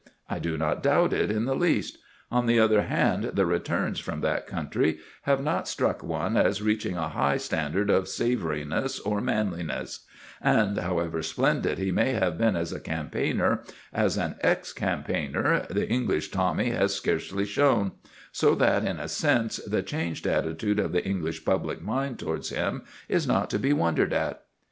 I 0.27 0.39
do 0.39 0.57
not 0.57 0.81
doubt 0.81 1.13
it 1.13 1.29
in 1.29 1.45
the 1.45 1.53
least. 1.53 1.99
On 2.31 2.47
the 2.47 2.59
other 2.59 2.81
hand, 2.81 3.33
the 3.35 3.45
"returns" 3.45 3.99
from 3.99 4.21
that 4.21 4.47
country 4.47 4.97
have 5.29 5.43
not 5.43 5.67
struck 5.67 6.01
one 6.01 6.35
as 6.37 6.59
reaching 6.59 6.97
a 6.97 7.09
high 7.09 7.37
standard 7.37 7.91
of 7.91 8.05
savouriness 8.07 8.99
or 9.05 9.21
manliness; 9.21 10.03
and, 10.41 10.75
however 10.79 11.21
splendid 11.21 11.77
he 11.77 11.91
may 11.91 12.13
have 12.13 12.35
been 12.39 12.55
as 12.55 12.73
a 12.73 12.79
campaigner, 12.79 13.61
as 13.93 14.17
an 14.17 14.37
ex 14.41 14.73
campaigner 14.73 15.67
the 15.69 15.87
English 15.87 16.29
Tommy 16.31 16.71
has 16.71 16.95
scarcely 16.95 17.45
shone; 17.45 17.91
so 18.31 18.55
that 18.55 18.83
in 18.83 18.97
a 18.97 19.07
sense 19.07 19.57
the 19.57 19.83
changed 19.83 20.25
attitude 20.25 20.79
of 20.79 20.93
the 20.93 21.05
English 21.05 21.45
public 21.45 21.79
mind 21.79 22.17
towards 22.17 22.49
him 22.49 22.81
is 23.07 23.27
not 23.27 23.51
to 23.51 23.59
be 23.59 23.71
wondered 23.71 24.13
at. 24.13 24.45